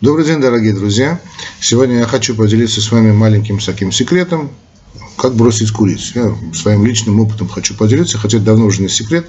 [0.00, 1.20] Добрый день, дорогие друзья!
[1.60, 4.48] Сегодня я хочу поделиться с вами маленьким таким секретом,
[5.18, 6.12] как бросить курить.
[6.14, 9.28] Я своим личным опытом хочу поделиться, хотя это давно уже не секрет.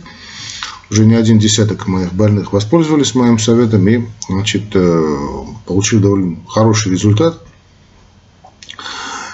[0.89, 5.17] Уже не один десяток моих больных воспользовались моим советом и значит, э,
[5.65, 7.41] получили довольно хороший результат–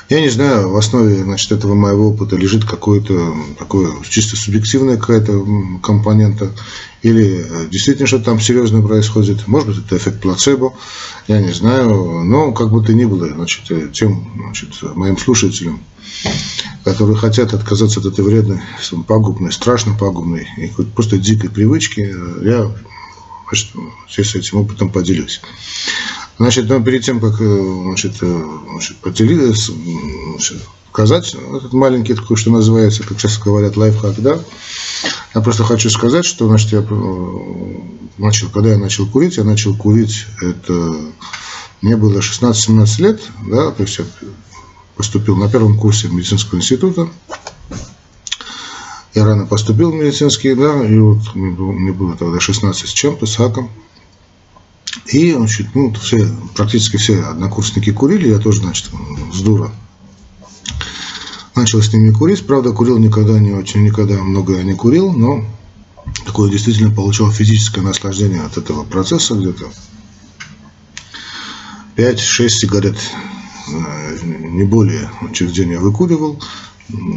[0.10, 5.46] я не знаю, в основе значит, этого моего опыта лежит какое-то такое чисто субъективная какая-то
[5.84, 6.52] компонента,
[7.02, 9.48] или э, действительно что-то там серьезное происходит.
[9.48, 10.74] Может быть, это эффект плацебо,
[11.28, 12.24] я не знаю.
[12.24, 15.82] Но как бы то ни было, значит, э, тем значит, моим слушателям,
[16.84, 18.62] которые хотят отказаться от этой вредной,
[19.08, 22.72] пагубной, страшно пагубной и просто дикой привычки, э, я
[23.48, 23.72] значит,
[24.08, 25.42] с этим опытом поделюсь.
[26.40, 29.56] Значит, но перед тем, как э, значит, э, значит, по телевизору
[30.92, 34.40] сказать этот маленький такой, что называется, как сейчас говорят, лайфхак, да,
[35.36, 37.78] я просто хочу сказать, что, значит, я э,
[38.18, 40.96] начал, когда я начал курить, я начал курить, это
[41.84, 44.06] мне было 16-17 лет, да, то есть я
[44.96, 47.08] поступил на первом курсе медицинского института,
[49.14, 53.36] я рано поступил в медицинский, да, и вот мне было тогда 16 с чем-то, с
[53.36, 53.70] хаком,
[55.06, 58.90] и, значит, ну, все, практически все однокурсники курили, я тоже, значит,
[59.34, 59.72] с дура
[61.58, 62.46] начал с ними курить.
[62.46, 65.44] Правда, курил никогда не очень, никогда много не курил, но
[66.26, 69.66] такое действительно получал физическое наслаждение от этого процесса где-то.
[71.96, 72.98] 5-6 сигарет,
[73.70, 76.40] э, не более, через день я выкуривал.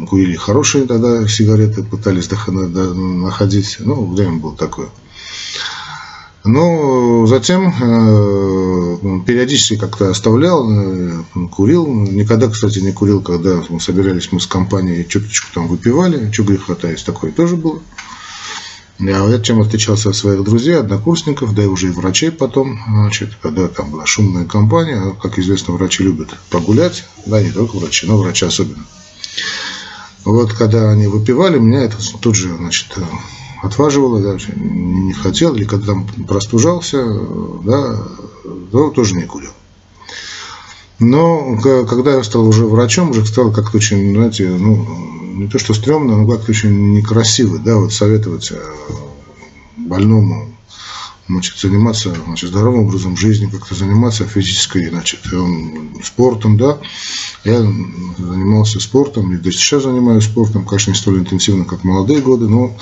[0.09, 3.77] Курили хорошие тогда сигареты, пытались находить.
[3.79, 4.89] Ну, время было такое.
[6.45, 11.87] Но затем э, периодически как-то оставлял, э, курил.
[11.87, 16.75] Никогда, кстати, не курил, когда мы собирались мы с компанией, чуточку там выпивали, что греха
[16.75, 17.81] таить, такое тоже было.
[19.01, 23.67] Я чем отличался от своих друзей, однокурсников, да и уже и врачей потом, значит, когда
[23.69, 28.45] там была шумная компания, как известно, врачи любят погулять, да, не только врачи, но врачи
[28.45, 28.85] особенно.
[30.25, 32.95] Вот когда они выпивали, меня это тут же, значит,
[33.63, 37.05] отваживало, да, не хотел, или когда там простужался,
[37.65, 38.07] да,
[38.71, 39.53] то тоже не курил.
[40.99, 44.87] Но когда я стал уже врачом, уже стало как-то очень, знаете, ну,
[45.35, 48.59] не то что стрёмно, но как-то очень некрасиво, да, вот советовать э,
[49.77, 50.51] больному
[51.31, 55.21] значит, заниматься значит, здоровым образом жизни, как-то заниматься физической значит,
[56.03, 56.79] спортом, да.
[57.45, 62.49] Я занимался спортом, и до сейчас занимаюсь спортом, конечно, не столь интенсивно, как молодые годы,
[62.49, 62.77] но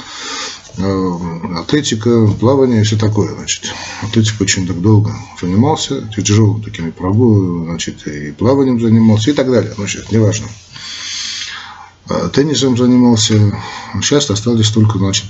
[1.57, 3.73] атлетика, плавание и все такое, значит.
[4.03, 9.75] Атлетика очень так долго занимался, тяжелыми такими прогулами, значит, и плаванием занимался и так далее,
[9.77, 10.49] значит, неважно.
[12.09, 13.35] А теннисом занимался,
[14.01, 15.27] сейчас остались только, значит,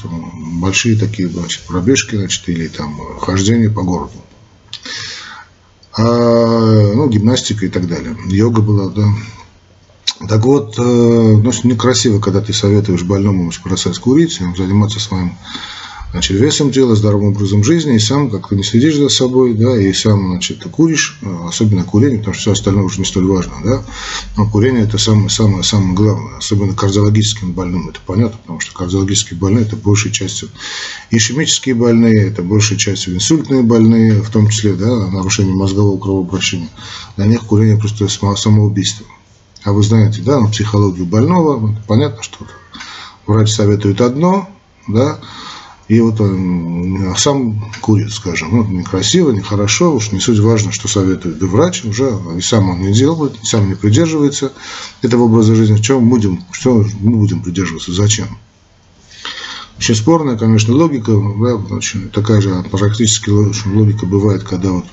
[0.60, 4.12] большие такие, значит, пробежки, значит, или там хождение по городу.
[5.96, 8.16] А, ну, гимнастика и так далее.
[8.28, 9.04] Йога была, да.
[10.28, 15.32] Так вот, э, ну, некрасиво, когда ты советуешь больному бросать курить, заниматься своим
[16.12, 19.92] значит, весом тела, здоровым образом жизни, и сам как-то не следишь за собой, да, и
[19.92, 23.82] сам, значит, куришь, э, особенно курение, потому что все остальное уже не столь важно, да,
[24.36, 29.38] но курение это самое, самое, самое главное, особенно кардиологическим больным, это понятно, потому что кардиологические
[29.38, 30.48] больные это большей частью
[31.10, 36.70] ишемические больные, это большей частью инсультные больные, в том числе, да, нарушение мозгового кровообращения,
[37.16, 39.06] для них курение просто самоубийство.
[39.64, 42.46] А вы знаете, да, на психологию больного, понятно, что
[43.26, 44.48] врач советует одно,
[44.86, 45.18] да,
[45.88, 48.50] и вот он сам курит, скажем.
[48.52, 52.82] Ну, некрасиво, нехорошо, уж не суть важно, что советует да врач, уже и сам он
[52.82, 54.52] не делает, сам не придерживается
[55.00, 55.78] этого образа жизни.
[55.78, 58.38] Чем мы будем, что мы будем придерживаться, зачем?
[59.78, 64.86] Очень спорная, конечно, логика, да, очень, такая же практически логика бывает, когда вот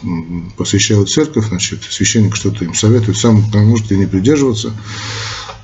[0.58, 4.74] посещают церковь, значит, священник что-то им советует, сам может и не придерживаться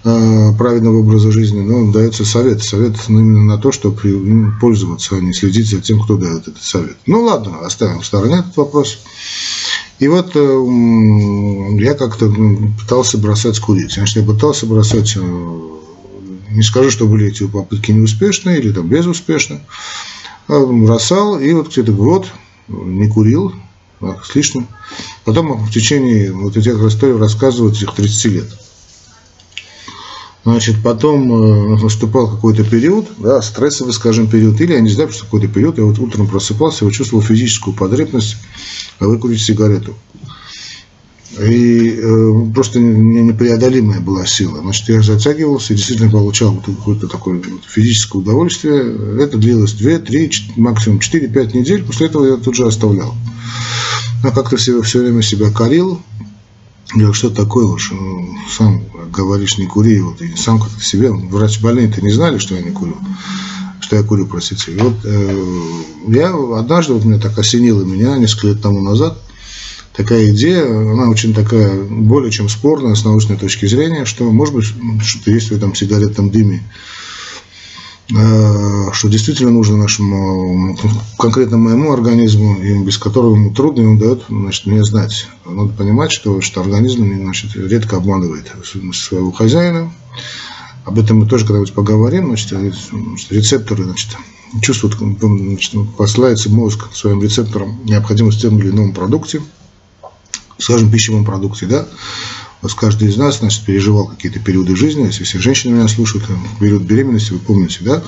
[0.03, 5.33] э, правильного образа жизни, но дается совет, совет именно на то, чтобы пользоваться, а не
[5.33, 6.97] следить за тем, кто дает этот совет.
[7.05, 8.97] Ну ладно, оставим в стороне этот вопрос.
[9.99, 12.33] И вот э, я как-то
[12.79, 13.93] пытался бросать курить.
[13.93, 15.61] Значит, я пытался бросать э,
[16.51, 19.65] не скажу, что были эти попытки неуспешные или там безуспешные.
[20.47, 22.27] А бросал, и вот где-то год
[22.67, 23.53] не курил,
[23.99, 24.67] так, с лишним.
[25.25, 28.57] Потом в течение вот этих историй рассказывают этих 30 лет.
[30.43, 35.25] Значит, потом э, наступал какой-то период, да, стрессовый, скажем, период, или я не знаю, что
[35.25, 38.37] какой-то период, я вот утром просыпался, я чувствовал физическую потребность
[38.99, 39.95] выкурить сигарету.
[41.41, 44.59] И э, просто непреодолимая была сила.
[44.61, 49.23] Значит, я затягивался и действительно получал какое-то такое вот физическое удовольствие.
[49.23, 51.83] Это длилось 2, 3, максимум 4-5 недель.
[51.83, 53.15] После этого я тут же оставлял.
[54.23, 56.01] Но как-то все, все время себя корил.
[56.93, 61.61] Я что такое уж, ну, сам говоришь, не кури, вот, и сам как-то себе, врач
[61.61, 62.97] больные-то не знали, что я не курю,
[63.79, 64.73] что я курю, простите.
[64.73, 65.45] И вот э,
[66.09, 69.17] я однажды, вот меня так осенило меня несколько лет тому назад,
[69.95, 74.65] такая идея, она очень такая, более чем спорная с научной точки зрения, что, может быть,
[75.03, 76.63] что-то есть в этом сигаретном дыме,
[78.13, 80.77] Э, что действительно нужно нашему,
[81.17, 85.27] конкретно моему организму, и без которого ему трудно, ему дает значит, мне знать.
[85.45, 88.51] Надо понимать, что, что организм значит, редко обманывает
[88.93, 89.93] своего хозяина.
[90.83, 92.27] Об этом мы тоже когда-нибудь поговорим.
[92.27, 92.51] Значит,
[93.29, 94.17] рецепторы значит,
[94.61, 99.41] чувствуют, значит, посылается мозг своим рецепторам необходимость в том или ином продукте,
[100.61, 101.87] скажем, пищевом продукте, да,
[102.61, 106.59] вот каждый из нас, значит, переживал какие-то периоды жизни, если все женщины меня слушают, в
[106.59, 108.03] период беременности, вы помните, да,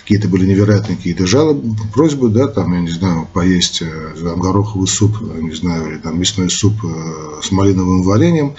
[0.00, 4.88] какие-то были невероятные какие-то жалобы, просьбы, да, там, я не знаю, поесть э, там, гороховый
[4.88, 8.54] суп, не знаю, или там мясной суп э, с малиновым вареньем.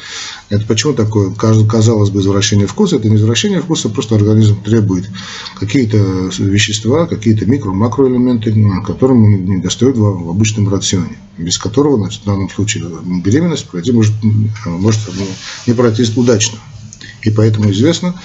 [0.51, 5.09] Это почему такое, казалось бы, извращение вкуса, это не извращение вкуса, просто организм требует
[5.57, 5.97] какие-то
[6.39, 8.53] вещества, какие-то микро, макроэлементы,
[8.85, 12.83] которые ему не достают в обычном рационе, без которого, значит, в данном случае
[13.23, 14.11] беременность пройти может,
[14.65, 14.99] может
[15.67, 16.59] не пройти удачно.
[17.21, 18.19] И поэтому известно,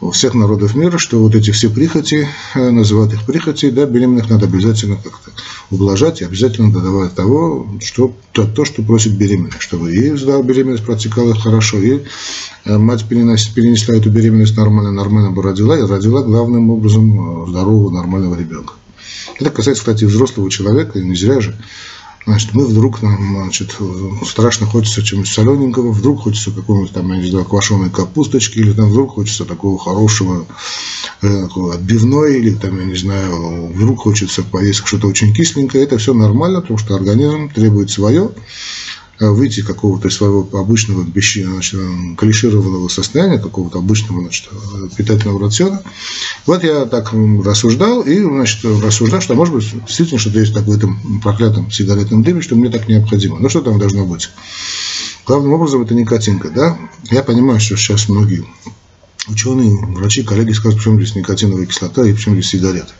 [0.00, 4.30] у всех народов мира, что вот эти все прихоти, э, называют их прихоти, да, беременных
[4.30, 5.30] надо обязательно как-то
[5.70, 10.84] ублажать и обязательно додавать того, что, то, то, что просит беременных, чтобы и да, беременность
[10.84, 12.04] протекала хорошо, и
[12.64, 17.50] э, мать перенес, перенесла эту беременность нормально, нормально бы родила, и родила главным образом э,
[17.50, 18.74] здорового, нормального ребенка.
[19.40, 21.56] Это касается, кстати, взрослого человека, и не зря же
[22.28, 23.74] Значит, мы вдруг, нам, значит,
[24.26, 28.90] страшно хочется чего-нибудь солененького, вдруг хочется какой-нибудь там, я не знаю, квашеной капусточки, или там
[28.90, 30.44] вдруг хочется такого хорошего
[31.22, 35.84] э, отбивной, или там, я не знаю, вдруг хочется поесть что-то очень кисленькое.
[35.84, 38.30] Это все нормально, потому что организм требует свое.
[39.20, 41.80] Э, выйти какого-то своего обычного значит,
[42.16, 44.48] клишированного состояния, какого-то обычного значит,
[44.96, 45.82] питательного рациона.
[46.46, 47.12] Вот я так
[47.44, 52.22] рассуждал и значит, рассуждал, что может быть действительно что-то есть так в этом проклятом сигаретном
[52.22, 53.40] дыме, что мне так необходимо.
[53.40, 54.30] Ну что там должно быть?
[55.26, 56.50] Главным образом это никотинка.
[56.50, 56.78] Да?
[57.10, 58.46] Я понимаю, что сейчас многие
[59.26, 62.92] ученые, врачи, коллеги скажут, почему здесь никотиновая кислота и почему здесь сигареты.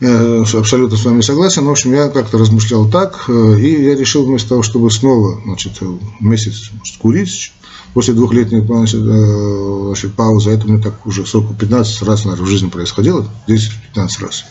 [0.00, 1.66] Я абсолютно с вами согласен.
[1.66, 5.78] В общем, я как-то размышлял так, э, и я решил вместо того, чтобы снова значит,
[6.20, 7.52] месяц может, курить,
[7.92, 12.70] после двухлетней значит, э, паузы, это мне так уже сколько, 15 раз, наверное, в жизни
[12.70, 14.44] происходило, 10-15 раз.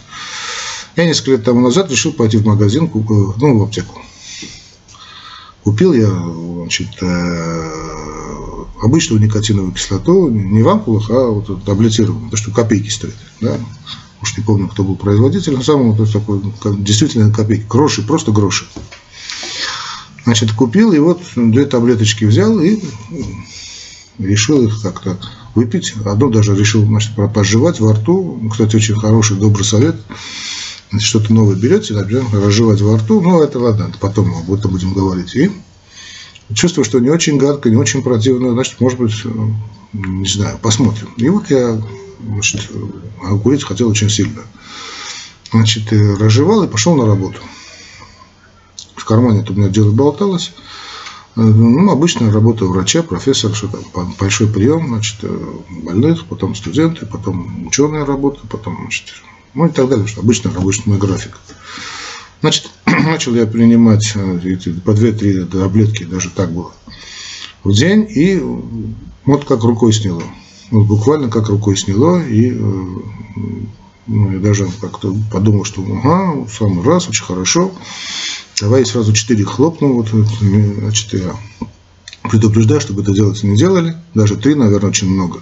[0.95, 3.99] Я несколько лет тому назад решил пойти в магазин, ну, в аптеку.
[5.63, 7.71] Купил я, значит, э,
[8.83, 13.17] обычную никотиновую кислоту, не в ампулах, а вот таблетированную, то, что копейки стоит.
[13.41, 13.57] Да?
[14.21, 16.41] Уж не помню, кто был производитель, но самому то есть такой,
[16.77, 18.65] действительно копейки, гроши, просто гроши.
[20.25, 22.79] Значит, купил, и вот две таблеточки взял и
[24.19, 25.17] решил их как-то
[25.55, 25.93] выпить.
[26.05, 28.39] Одну даже решил значит, пожевать во рту.
[28.51, 29.95] Кстати, очень хороший, добрый совет.
[30.99, 33.21] Что-то новое берете, например, разжевать во рту.
[33.21, 35.35] Ну, это ладно, потом об этом будем говорить.
[35.35, 35.51] И
[36.53, 38.51] чувствую, что не очень гадко, не очень противно.
[38.51, 39.13] Значит, может быть,
[39.93, 41.09] не знаю, посмотрим.
[41.17, 41.81] И вот я
[42.19, 42.69] значит,
[43.43, 44.41] курить хотел очень сильно.
[45.51, 47.39] Значит, разжевал и пошел на работу.
[48.95, 50.53] В кармане у меня дело болталось.
[51.35, 55.23] Ну, обычная работа врача, профессор, что там, большой прием, значит,
[55.69, 59.13] больных, потом студенты, потом ученая работа, потом, значит,
[59.53, 61.37] ну и так далее, что обычный рабочий мой график.
[62.41, 66.73] Значит, начал я принимать э, эти, по 2-3 таблетки, даже так было,
[67.63, 68.41] в день, и
[69.25, 70.23] вот как рукой сняло
[70.71, 72.85] вот буквально как рукой сняло, и э,
[74.07, 77.71] ну, я даже как-то подумал, что ага, в самый раз, очень хорошо.
[78.59, 81.35] Давай сразу четыре хлопну, вот, значит, я
[82.29, 85.41] предупреждаю, чтобы это делать не делали, даже три, наверное, очень много.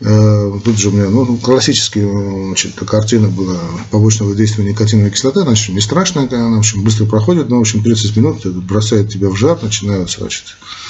[0.00, 3.58] Э, тут же у меня ну, классическая значит, картина была
[3.90, 7.82] побочного действия никотиновой кислоты, значит, не страшная, она в общем, быстро проходит, но в общем
[7.82, 10.85] 30 минут бросает тебя в жар, начинаются значит, Э,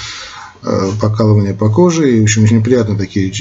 [1.01, 3.31] покалывание по коже, и, в общем, очень неприятные такие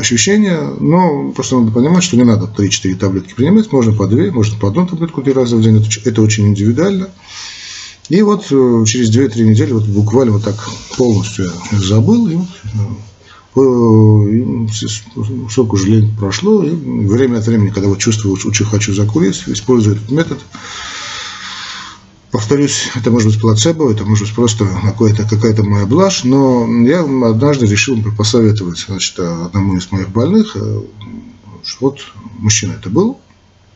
[0.00, 4.58] ощущения, но просто надо понимать, что не надо 3-4 таблетки принимать, можно по 2, можно
[4.58, 7.08] по одну таблетку 3 раза в день, это, очень индивидуально.
[8.08, 10.56] И вот э, через 2-3 недели вот буквально вот так
[10.96, 12.40] полностью забыл, э,
[13.56, 14.68] и
[15.50, 19.96] сколько уже лет прошло, и время от времени, когда вот чувствую, очень хочу закурить, использую
[19.96, 20.38] этот метод,
[22.36, 27.00] Повторюсь, это может быть плацебо, это может быть просто какая-то какая моя блажь, но я
[27.00, 30.82] однажды решил посоветовать значит, одному из моих больных, э,
[31.80, 32.00] вот
[32.38, 33.18] мужчина это был,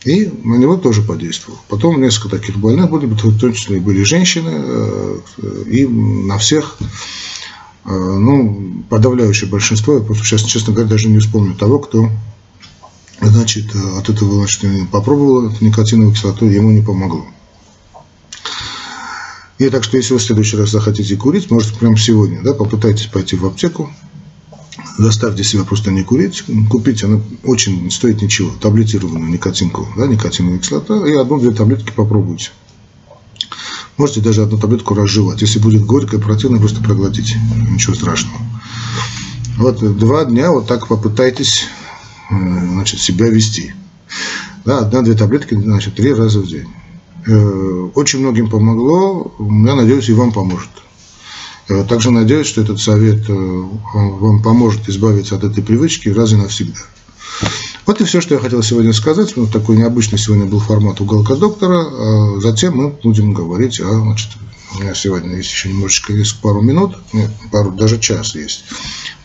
[0.04, 1.58] И на него тоже подействовал.
[1.68, 5.20] Потом несколько таких больных были, в том числе были женщины, э,
[5.66, 6.76] и на всех,
[7.86, 12.10] э, ну, подавляющее большинство, я просто сейчас, честно говоря, даже не вспомню того, кто
[13.22, 17.24] значит, от этого значит, попробовал никотиновую кислоту, ему не помогло.
[19.60, 23.04] И так что, если вы в следующий раз захотите курить, можете прямо сегодня, да, попытайтесь
[23.04, 23.92] пойти в аптеку,
[24.96, 30.60] заставьте себя просто не курить, купить, она очень не стоит ничего, таблетированную никотинку, да, никотиновая
[30.60, 32.52] кислота, и одну-две таблетки попробуйте.
[33.98, 35.42] Можете даже одну таблетку разжевать.
[35.42, 37.38] Если будет горько и противно, просто проглотите.
[37.70, 38.38] Ничего страшного.
[39.58, 41.66] Вот два дня вот так попытайтесь
[42.30, 43.74] э, значит, себя вести.
[44.64, 46.68] Да, одна-две таблетки, значит, три раза в день.
[47.26, 49.32] Э, очень многим помогло.
[49.38, 50.70] Я надеюсь, и вам поможет.
[51.68, 53.32] Э, также надеюсь, что этот совет э,
[53.94, 56.80] вам поможет избавиться от этой привычки раз и навсегда.
[57.86, 59.36] Вот и все, что я хотел сегодня сказать.
[59.36, 61.86] Вот такой необычный сегодня был формат уголка доктора.
[61.88, 64.00] А затем мы будем говорить о...
[64.00, 64.30] Значит,
[64.76, 68.64] у меня сегодня есть еще немножечко, есть пару минут, нет, пару, даже час есть.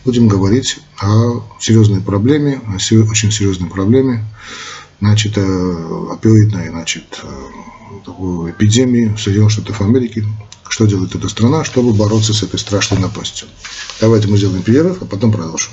[0.04, 4.24] Будем говорить о серьезной проблеме, о очень серьезной проблеме,
[5.00, 7.22] значит, опиоидной, значит,
[8.04, 10.24] такую эпидемию в Соединенных Штатах Америки.
[10.68, 13.46] Что делает эта страна, чтобы бороться с этой страшной напастью?
[14.00, 15.72] Давайте мы сделаем перерыв, а потом продолжим.